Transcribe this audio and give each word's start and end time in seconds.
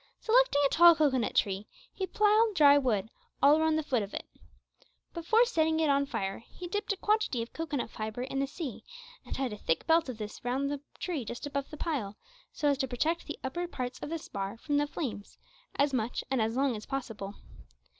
Selecting 0.19 0.59
a 0.65 0.69
tall 0.69 0.95
cocoanut 0.95 1.35
tree, 1.35 1.67
he 1.93 2.07
piled 2.07 2.55
dry 2.55 2.75
wood 2.75 3.11
all 3.43 3.59
round 3.59 3.77
the 3.77 3.83
foot 3.83 4.01
of 4.01 4.15
it. 4.15 4.25
Before 5.13 5.45
setting 5.45 5.79
it 5.79 5.91
on 5.91 6.07
fire 6.07 6.39
he 6.39 6.67
dipped 6.67 6.91
a 6.91 6.97
quantity 6.97 7.43
of 7.43 7.53
cocoanut 7.53 7.91
fibre 7.91 8.23
in 8.23 8.39
the 8.39 8.47
sea 8.47 8.83
and 9.23 9.35
tied 9.35 9.53
a 9.53 9.57
thick 9.59 9.85
belt 9.85 10.09
of 10.09 10.17
this 10.17 10.43
round 10.43 10.71
the 10.71 10.81
tree 10.97 11.23
just 11.23 11.45
above 11.45 11.69
the 11.69 11.77
pile, 11.77 12.17
so 12.51 12.67
as 12.67 12.79
to 12.79 12.87
protect 12.87 13.27
the 13.27 13.37
upper 13.43 13.67
parts 13.67 13.99
of 13.99 14.09
the 14.09 14.17
spar 14.17 14.57
from 14.57 14.77
the 14.77 14.87
flames 14.87 15.37
as 15.75 15.93
much 15.93 16.23
and 16.31 16.41
as 16.41 16.55
long 16.55 16.75
as 16.75 16.87
possible. 16.87 17.35